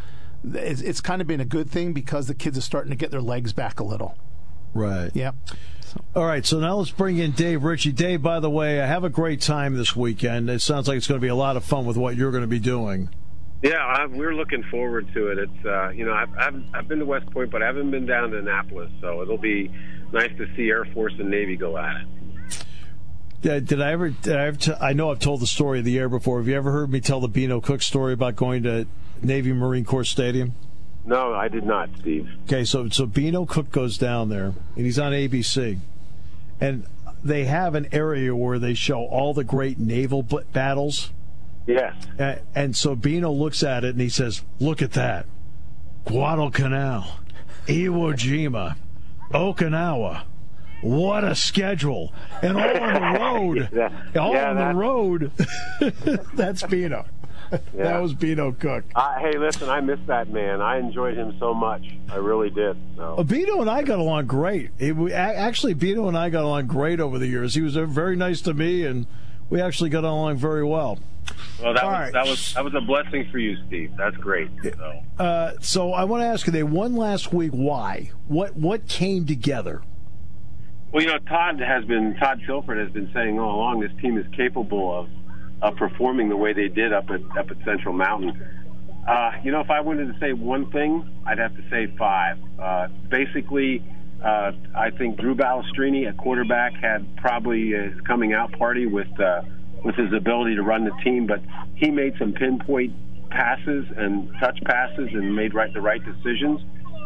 [0.43, 3.13] it's, it's kind of been a good thing because the kids are starting to get
[3.13, 4.17] their legs back a little.
[4.77, 5.11] Right.
[5.15, 5.35] Yep.
[6.15, 7.93] All right, so now let's bring in Dave Ritchie.
[7.93, 10.51] Dave, by the way, I have a great time this weekend.
[10.51, 12.43] It sounds like it's going to be a lot of fun with what you're going
[12.43, 13.09] to be doing.
[13.63, 15.39] Yeah, I, we're looking forward to it.
[15.39, 18.05] It's uh, you know I've, I've I've been to West Point, but I haven't been
[18.05, 19.71] down to Annapolis, so it'll be
[20.13, 22.07] nice to see Air Force and Navy go at it.
[23.43, 24.11] Yeah, did I ever?
[24.11, 26.39] Did I, ever t- I know I've told the story of the air before.
[26.39, 28.87] Have you ever heard me tell the Beano Cook story about going to
[29.23, 30.53] Navy Marine Corps Stadium?
[31.07, 32.29] No, I did not, Steve.
[32.45, 35.79] Okay, so so Beano Cook goes down there, and he's on ABC,
[36.61, 36.85] and
[37.23, 41.13] they have an area where they show all the great naval battles.
[41.67, 41.95] Yes.
[42.19, 45.27] And, and so Beano looks at it and he says, "Look at that,
[46.05, 47.05] Guadalcanal,
[47.67, 48.77] Iwo Jima,
[49.31, 50.25] Okinawa."
[50.83, 52.13] What a schedule!
[52.43, 54.21] And all on the road, yeah.
[54.21, 55.33] all yeah, on the road.
[56.35, 57.07] that's Beano.
[57.53, 57.85] Yeah.
[57.85, 58.85] that was Beano Cook.
[58.95, 60.61] Uh, hey, listen, I miss that man.
[60.61, 61.85] I enjoyed him so much.
[62.11, 62.77] I really did.
[62.97, 63.17] So.
[63.19, 64.71] Uh, Beano and I got along great.
[64.79, 67.55] It, we, actually, Beano and I got along great over the years.
[67.55, 69.07] He was very nice to me, and
[69.51, 70.99] we actually got along very well.
[71.63, 72.13] Well, that was right.
[72.13, 73.93] that was that was a blessing for you, Steve.
[73.97, 74.49] That's great.
[74.63, 77.53] So, uh, so I want to ask you, they won last week.
[77.53, 78.11] Why?
[78.29, 79.83] What what came together?
[80.93, 84.19] Well, you know, Todd has been Todd Tilford has been saying all along this team
[84.19, 85.09] is capable of
[85.63, 88.41] of performing the way they did up at up at Central Mountain.
[89.07, 92.39] Uh, you know, if I wanted to say one thing, I'd have to say five.
[92.59, 93.83] Uh, basically,
[94.23, 99.43] uh, I think Drew Balestrini, a quarterback, had probably his coming out party with uh,
[99.85, 101.41] with his ability to run the team, but
[101.77, 102.95] he made some pinpoint
[103.31, 106.61] passes and touch passes and made right the right decisions,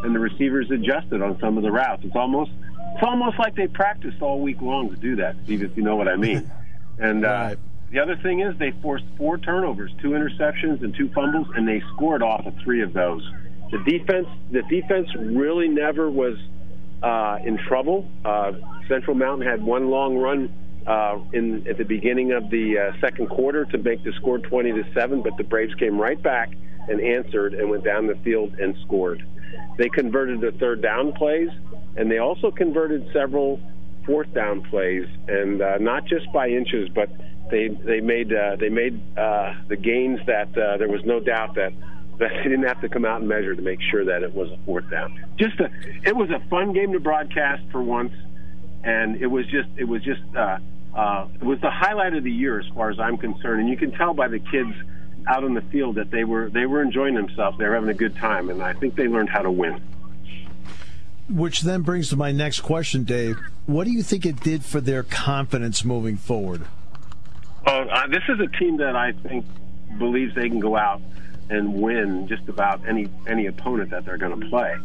[0.04, 2.02] and the receivers adjusted on some of the routes.
[2.04, 2.50] It's almost
[2.94, 5.96] it's almost like they practiced all week long to do that, Steve, if you know
[5.96, 6.50] what I mean.
[6.98, 7.58] And uh, right.
[7.90, 11.83] The other thing is they forced four turnovers, two interceptions, and two fumbles, and they
[11.94, 13.29] scored off of three of those.
[13.72, 16.37] The defense, the defense really never was
[17.03, 18.09] uh, in trouble.
[18.24, 18.53] Uh,
[18.88, 20.53] Central Mountain had one long run
[20.87, 24.72] uh, in at the beginning of the uh, second quarter to make the score 20
[24.72, 26.53] to seven, but the Braves came right back
[26.88, 29.24] and answered and went down the field and scored.
[29.79, 31.48] They converted the third down plays,
[31.96, 33.61] and they also converted several
[34.07, 37.09] fourth down plays, and uh, not just by inches, but
[37.50, 41.54] they they made uh, they made uh, the gains that uh, there was no doubt
[41.54, 41.72] that
[42.18, 44.50] that they didn't have to come out and measure to make sure that it was
[44.50, 45.18] a fourth down.
[45.36, 45.70] Just a,
[46.04, 48.12] it was a fun game to broadcast for once,
[48.84, 50.58] and it was just it was just uh,
[50.94, 53.60] uh, it was the highlight of the year as far as I'm concerned.
[53.60, 54.74] And you can tell by the kids
[55.26, 57.58] out on the field that they were they were enjoying themselves.
[57.58, 59.80] They were having a good time, and I think they learned how to win.
[61.28, 63.38] Which then brings to my next question, Dave.
[63.66, 66.66] What do you think it did for their confidence moving forward?
[67.64, 69.44] Well, uh, this is a team that I think
[69.99, 71.03] believes they can go out
[71.51, 74.77] and win just about any any opponent that they're going to play.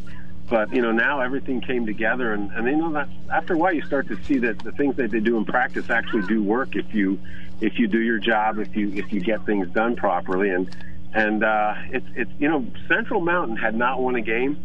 [0.50, 3.74] But you know now everything came together, and, and you know that after a while
[3.74, 6.76] you start to see that the things that they do in practice actually do work
[6.76, 7.20] if you
[7.62, 10.76] if you do your job, if you if you get things done properly, and
[11.14, 14.58] and uh, it's it's you know Central Mountain had not won a game,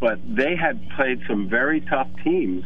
[0.00, 2.64] but they had played some very tough teams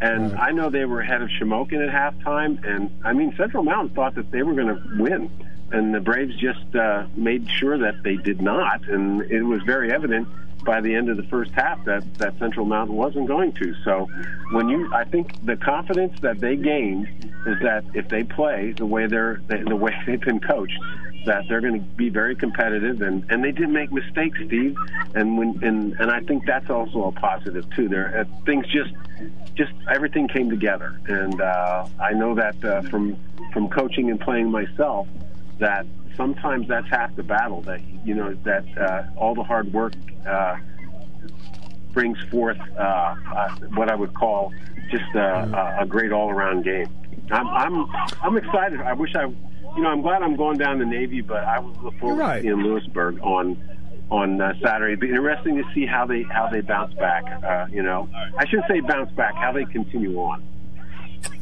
[0.00, 0.48] and right.
[0.48, 2.62] I know they were ahead of Shamokin at halftime.
[2.66, 5.30] And I mean, Central Mountain thought that they were going to win.
[5.72, 9.92] and the Braves just uh, made sure that they did not, and it was very
[9.92, 10.28] evident
[10.64, 13.74] by the end of the first half that that Central Mountain wasn't going to.
[13.84, 14.08] So
[14.50, 17.06] when you, I think the confidence that they gained
[17.46, 20.78] is that if they play the way they're the way they've been coached,
[21.26, 24.76] that they're going to be very competitive, and and they did make mistakes, Steve,
[25.14, 27.88] and when and and I think that's also a positive too.
[27.88, 28.92] There uh, things just
[29.54, 33.16] just everything came together, and uh, I know that uh, from
[33.52, 35.06] from coaching and playing myself
[35.58, 35.86] that
[36.16, 37.60] sometimes that's half the battle.
[37.62, 39.94] That you know that uh, all the hard work
[40.26, 40.56] uh,
[41.92, 44.52] brings forth uh, uh, what I would call
[44.90, 46.86] just a, a great all-around game.
[47.30, 47.86] I'm I'm
[48.22, 48.80] I'm excited.
[48.80, 49.32] I wish I,
[49.76, 52.36] you know, I'm glad I'm going down to Navy, but I was looking forward Right.
[52.36, 53.56] to seeing Lewisburg on
[54.10, 54.92] on uh, Saturday.
[54.92, 57.24] It'd be interesting to see how they how they bounce back.
[57.44, 58.08] Uh, you know,
[58.38, 59.34] I shouldn't say bounce back.
[59.34, 60.42] How they continue on.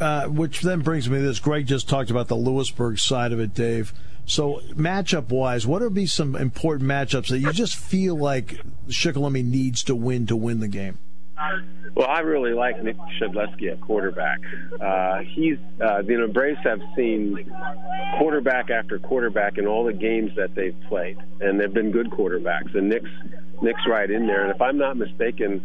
[0.01, 1.39] Uh, which then brings me to this.
[1.41, 3.93] Greg just talked about the Lewisburg side of it, Dave.
[4.27, 9.45] So, matchup wise, what would be some important matchups that you just feel like Shikellamy
[9.45, 10.99] needs to win to win the game?
[11.95, 14.41] Well, I really like Nick Shedleski at quarterback.
[14.81, 17.51] Uh, he's, uh, you know, Braves have seen
[18.19, 22.75] quarterback after quarterback in all the games that they've played, and they've been good quarterbacks.
[22.77, 23.11] And Nick's
[23.63, 24.43] Nick's right in there.
[24.43, 25.65] And if I'm not mistaken,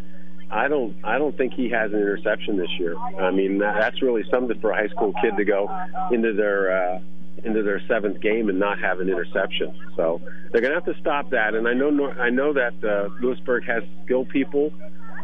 [0.51, 2.95] I don't I don't think he has an interception this year.
[2.97, 5.69] I mean, that, that's really something for a high school kid to go
[6.11, 6.99] into their uh,
[7.43, 9.73] into their seventh game and not have an interception.
[9.95, 11.53] So they're going to have to stop that.
[11.53, 14.71] And I know I know that uh, Lewisburg has skilled people,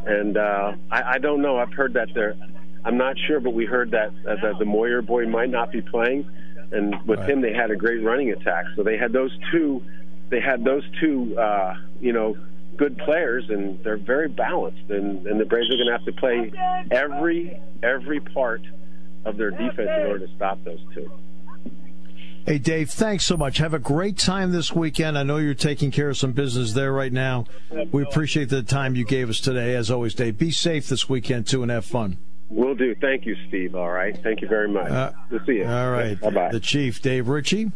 [0.06, 1.58] and uh, I, I don't know.
[1.58, 2.36] I've heard that they're.
[2.84, 5.82] I'm not sure, but we heard that uh, that the Moyer boy might not be
[5.82, 6.30] playing,
[6.72, 7.30] and with Right.
[7.30, 8.66] him they had a great running attack.
[8.76, 9.82] So they had those two.
[10.30, 11.38] They had those two.
[11.38, 12.36] Uh, you know.
[12.78, 16.12] Good players, and they're very balanced, and, and the Braves are going to have to
[16.12, 16.52] play
[16.92, 18.64] every every part
[19.24, 21.10] of their defense in order to stop those two.
[22.46, 23.58] Hey, Dave, thanks so much.
[23.58, 25.18] Have a great time this weekend.
[25.18, 27.46] I know you're taking care of some business there right now.
[27.92, 30.38] We appreciate the time you gave us today, as always, Dave.
[30.38, 32.20] Be safe this weekend, too, and have fun.
[32.50, 32.94] Will do.
[33.02, 33.74] Thank you, Steve.
[33.74, 34.16] All right.
[34.22, 34.92] Thank you very much.
[34.92, 35.66] Uh, we'll see you.
[35.66, 36.20] All right.
[36.22, 36.52] Bye bye.
[36.52, 37.72] The Chief, Dave Ritchie.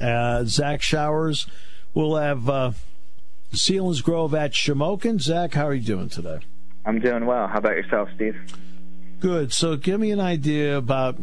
[0.00, 1.46] Uh, Zach Showers.
[1.92, 2.72] We'll have uh,
[3.52, 5.20] Selinsgrove at Shamokin.
[5.20, 6.38] Zach, how are you doing today?
[6.86, 7.46] I'm doing well.
[7.46, 8.36] How about yourself, Steve?
[9.20, 9.52] Good.
[9.52, 11.18] So give me an idea about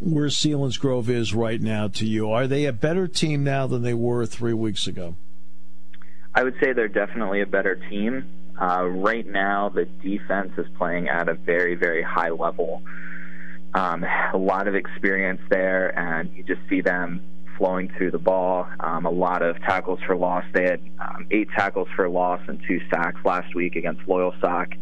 [0.00, 2.30] where Selinsgrove is right now to you.
[2.30, 5.16] Are they a better team now than they were three weeks ago?
[6.34, 8.54] I would say they're definitely a better team.
[8.60, 12.82] Uh, right now, the defense is playing at a very, very high level.
[13.74, 17.22] Um, a lot of experience there, and you just see them
[17.56, 18.66] flowing through the ball.
[18.80, 20.44] Um, a lot of tackles for loss.
[20.54, 24.78] They had um, eight tackles for loss and two sacks last week against Loyalsock.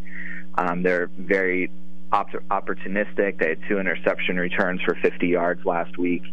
[0.55, 1.71] Um, they're very
[2.11, 3.39] op- opportunistic.
[3.39, 6.23] They had two interception returns for 50 yards last week.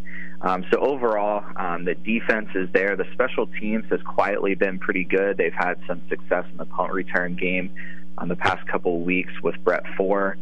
[0.40, 2.96] Um, so overall, um, the defense is there.
[2.96, 5.38] The special teams has quietly been pretty good.
[5.38, 7.74] They've had some success in the punt return game
[8.18, 10.36] on the past couple of weeks with Brett Four.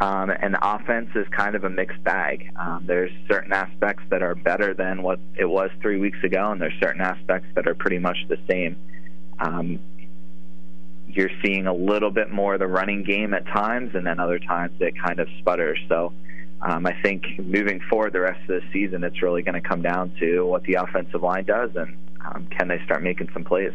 [0.00, 2.50] Um, and the offense is kind of a mixed bag.
[2.58, 6.60] Um, there's certain aspects that are better than what it was three weeks ago, and
[6.60, 8.76] there's certain aspects that are pretty much the same.
[9.38, 9.78] Um,
[11.16, 14.38] you're seeing a little bit more of the running game at times, and then other
[14.38, 15.78] times it kind of sputters.
[15.88, 16.12] So
[16.62, 19.82] um, I think moving forward the rest of the season, it's really going to come
[19.82, 23.72] down to what the offensive line does and um, can they start making some plays.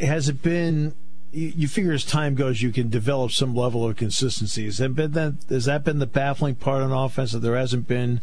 [0.00, 0.94] Has it been?
[1.32, 4.66] You figure as time goes, you can develop some level of consistency.
[4.66, 5.34] Has that been that?
[5.48, 8.20] Has that been the baffling part on offense that there hasn't been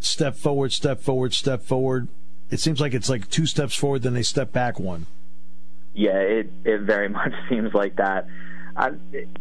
[0.00, 2.08] step forward, step forward, step forward?
[2.50, 5.06] It seems like it's like two steps forward, then they step back one.
[5.96, 8.28] Yeah, it it very much seems like that.
[8.76, 8.90] Uh,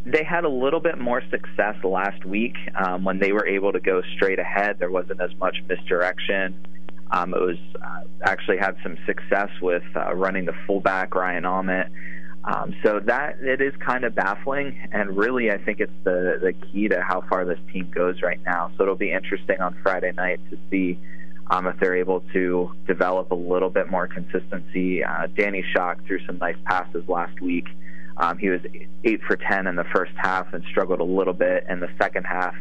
[0.06, 3.82] they had a little bit more success last week um, when they were able to
[3.82, 4.78] go straight ahead.
[4.80, 6.65] There wasn't as much misdirection.
[7.12, 11.89] Um, it was uh, actually had some success with uh, running the fullback Ryan Almett.
[12.46, 16.54] Um, so that it is kind of baffling, and really, I think it's the the
[16.54, 18.72] key to how far this team goes right now.
[18.78, 20.98] So it'll be interesting on Friday night to see
[21.47, 25.03] um, if they're able to develop a little bit more consistency.
[25.03, 27.67] Uh, Danny Shock threw some nice passes last week.
[28.17, 28.62] Um, he was
[29.03, 32.23] eight for ten in the first half and struggled a little bit in the second
[32.23, 32.55] half.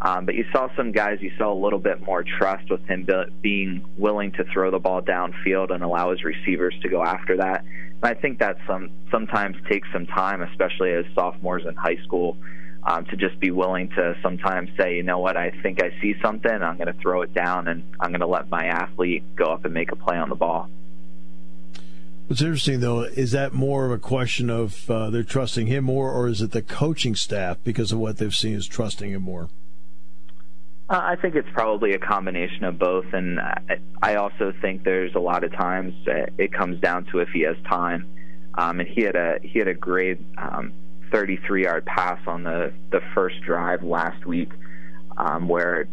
[0.00, 3.04] Um, but you saw some guys, you saw a little bit more trust with him
[3.04, 7.36] be- being willing to throw the ball downfield and allow his receivers to go after
[7.36, 7.64] that.
[8.02, 12.36] And I think that some sometimes takes some time, especially as sophomores in high school,
[12.84, 16.14] um, to just be willing to sometimes say, you know what, I think I see
[16.22, 19.46] something, I'm going to throw it down, and I'm going to let my athlete go
[19.46, 20.68] up and make a play on the ball.
[22.26, 26.10] What's interesting though is that more of a question of uh, they're trusting him more,
[26.10, 29.50] or is it the coaching staff because of what they've seen is trusting him more?
[30.88, 33.40] Uh, I think it's probably a combination of both, and
[34.02, 37.56] I also think there's a lot of times it comes down to if he has
[37.68, 38.08] time.
[38.54, 40.72] Um, and he had a he had a great um,
[41.12, 44.50] 33 yard pass on the the first drive last week,
[45.16, 45.86] um, where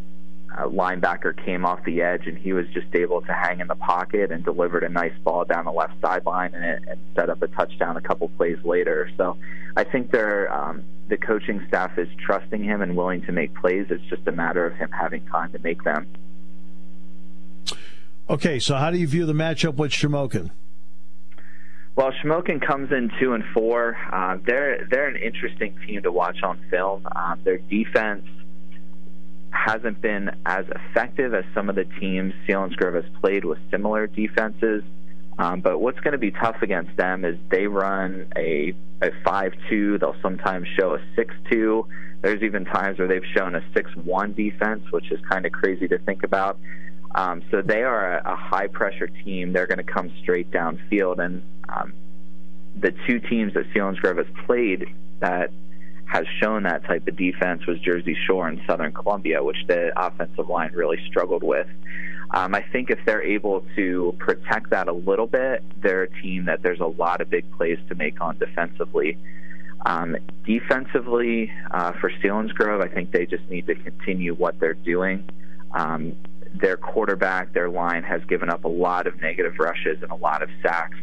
[0.58, 3.76] a linebacker came off the edge and he was just able to hang in the
[3.76, 7.42] pocket and delivered a nice ball down the left sideline and, it, and set up
[7.42, 9.12] a touchdown a couple plays later.
[9.16, 9.38] So
[9.78, 13.88] I think they're um, the coaching staff is trusting him and willing to make plays.
[13.90, 16.08] It's just a matter of him having time to make them.
[18.30, 20.52] Okay, so how do you view the matchup with Shamokin?
[22.00, 23.98] Well, Shamokin comes in two and four.
[24.10, 27.06] Uh, they're they're an interesting team to watch on film.
[27.14, 28.26] Um, their defense
[29.52, 34.82] hasn't been as effective as some of the teams Selinsgrove has played with similar defenses.
[35.38, 39.52] Um, but what's going to be tough against them is they run a a five
[39.70, 39.98] two.
[39.98, 41.86] They'll sometimes show a six two.
[42.22, 45.90] There's even times where they've shown a six one defense, which is kind of crazy
[45.90, 46.60] to think about.
[47.16, 49.54] Um, so they are a, a high pressure team.
[49.54, 51.94] They're going to come straight downfield, and um,
[52.80, 54.86] the two teams that Selinsgrove has played
[55.20, 55.52] that
[56.06, 60.50] has shown that type of defense was Jersey Shore and Southern Columbia, which the offensive
[60.50, 61.68] line really struggled with.
[62.32, 66.46] Um, I think if they're able to protect that a little bit, they're a team
[66.46, 69.18] that there's a lot of big plays to make on defensively.
[69.86, 75.28] Um, defensively, uh, for Selinsgrove, I think they just need to continue what they're doing.
[75.72, 76.16] Um,
[76.54, 80.42] their quarterback, their line has given up a lot of negative rushes and a lot
[80.42, 80.98] of sacks,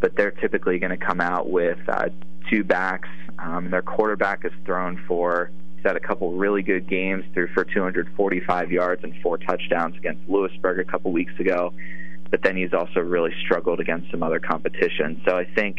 [0.00, 2.08] but they're typically going to come out with uh,
[2.50, 3.08] two backs
[3.38, 7.64] um, their quarterback has thrown for he's had a couple really good games, threw for
[7.64, 11.72] 245 yards and four touchdowns against Lewisburg a couple weeks ago.
[12.30, 15.22] But then he's also really struggled against some other competition.
[15.26, 15.78] So I think,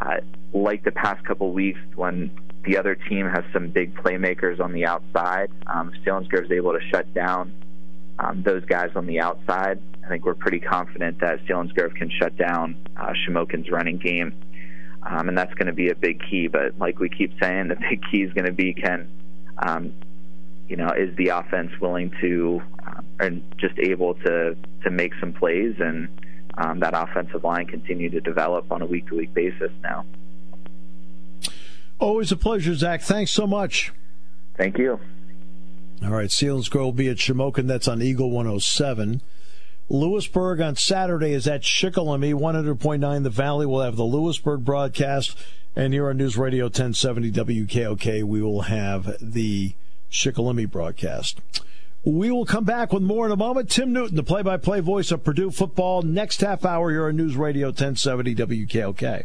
[0.00, 0.18] uh,
[0.52, 2.30] like the past couple weeks, when
[2.64, 6.80] the other team has some big playmakers on the outside, um, Selinsgrove is able to
[6.90, 7.52] shut down
[8.18, 9.80] um, those guys on the outside.
[10.04, 14.34] I think we're pretty confident that Selinsgrove can shut down uh, Shamokin's running game
[15.08, 16.48] um, and that's going to be a big key.
[16.48, 19.08] But like we keep saying, the big key is going to be can,
[19.58, 19.92] um,
[20.68, 25.32] you know, is the offense willing to um, and just able to to make some
[25.32, 26.08] plays and
[26.58, 30.04] um, that offensive line continue to develop on a week to week basis now.
[31.98, 33.02] Always a pleasure, Zach.
[33.02, 33.92] Thanks so much.
[34.56, 34.98] Thank you.
[36.02, 37.66] All right, Selinsgrove will be at Shamokin.
[37.66, 39.22] That's on Eagle 107.
[39.88, 43.66] Lewisburg on Saturday is at Shikellamy, 100.9 The Valley.
[43.66, 45.36] We'll have the Lewisburg broadcast.
[45.74, 49.74] And here on News Radio 1070 WKOK, we will have the
[50.10, 51.40] Shikellamy broadcast.
[52.04, 53.70] We will come back with more in a moment.
[53.70, 57.16] Tim Newton, the play by play voice of Purdue football, next half hour here on
[57.16, 59.24] News Radio 1070 WKOK.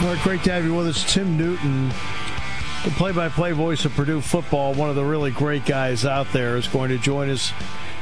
[0.00, 4.72] Right, great to have you with us, Tim Newton, the play-by-play voice of Purdue football.
[4.72, 7.52] One of the really great guys out there is going to join us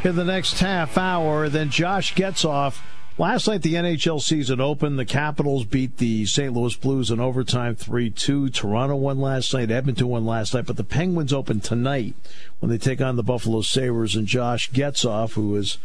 [0.05, 1.49] in the next half hour.
[1.49, 2.80] Then Josh Getzoff.
[3.16, 4.99] Last night, the NHL season opened.
[4.99, 6.53] The Capitals beat the St.
[6.53, 8.51] Louis Blues in overtime 3 2.
[8.51, 9.70] Toronto won last night.
[9.70, 10.66] Edmonton won last night.
[10.66, 12.14] But the Penguins open tonight
[12.61, 14.14] when they take on the Buffalo Sabres.
[14.14, 15.78] And Josh Getzoff, who is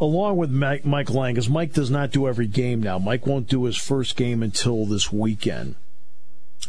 [0.00, 2.98] along with Mike, Mike Lange, because Mike does not do every game now.
[2.98, 5.74] Mike won't do his first game until this weekend.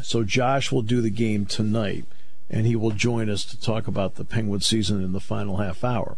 [0.02, 2.06] So Josh will do the game tonight,
[2.50, 5.84] and he will join us to talk about the Penguin season in the final half
[5.84, 6.18] hour.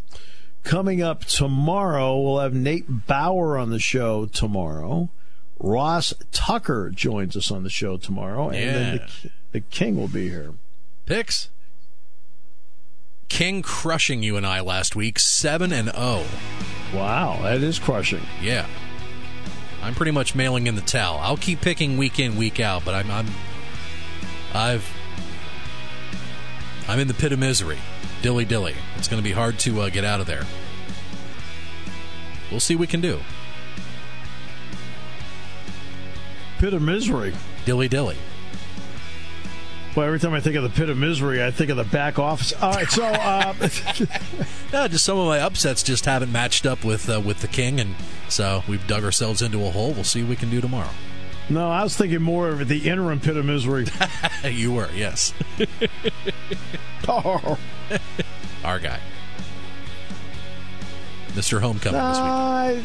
[0.63, 5.09] Coming up tomorrow, we'll have Nate Bauer on the show tomorrow.
[5.57, 8.71] Ross Tucker joins us on the show tomorrow, and yeah.
[8.71, 10.53] then the, the King will be here.
[11.05, 11.49] Picks.
[13.39, 16.25] King crushing you and I last week, seven and zero.
[16.93, 18.23] Wow, that is crushing.
[18.41, 18.67] Yeah.
[19.81, 21.19] I'm pretty much mailing in the towel.
[21.19, 23.27] I'll keep picking week in, week out, but I'm, I'm
[24.53, 24.91] I've
[26.89, 27.77] I'm in the pit of misery.
[28.21, 28.75] Dilly dilly.
[28.97, 30.43] It's going to be hard to uh, get out of there.
[32.51, 33.21] We'll see what we can do.
[36.57, 37.33] Pit of misery.
[37.63, 38.17] Dilly dilly.
[39.95, 42.19] Well, every time I think of the pit of misery, I think of the back
[42.19, 42.53] office.
[42.53, 43.53] All right, so uh,
[44.71, 47.79] yeah, just some of my upsets just haven't matched up with uh, with the king,
[47.79, 47.95] and
[48.27, 49.93] so we've dug ourselves into a hole.
[49.93, 50.89] We'll see what we can do tomorrow.
[51.49, 53.87] No, I was thinking more of the interim pit of misery.
[54.43, 55.33] you were, yes.
[57.07, 57.57] oh.
[58.63, 58.99] Our guy.
[61.29, 61.59] Mr.
[61.59, 62.83] Homecoming uh, this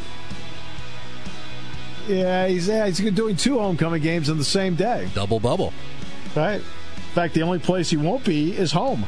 [2.08, 2.18] week.
[2.18, 5.10] Yeah, he's, yeah, he's doing two homecoming games in the same day.
[5.14, 5.74] Double bubble.
[6.34, 6.62] Right.
[7.14, 9.06] In fact, the only place he won't be is home.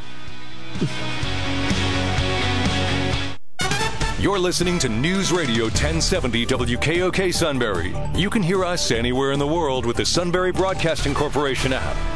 [4.21, 7.93] You're listening to News Radio 1070 WKOK Sunbury.
[8.15, 12.16] You can hear us anywhere in the world with the Sunbury Broadcasting Corporation app.